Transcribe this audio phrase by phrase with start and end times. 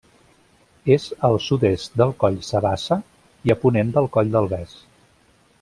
[0.95, 2.99] És al sud-est del Coll Sabassa
[3.51, 4.79] i a ponent del Coll del Bes.